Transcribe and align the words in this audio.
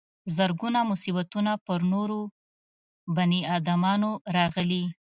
زرګونه 0.35 0.79
مصیبتونه 0.91 1.51
پر 1.65 1.79
نورو 1.91 2.21
بني 3.15 3.41
ادمانو 3.55 4.11
راغلي. 4.35 4.83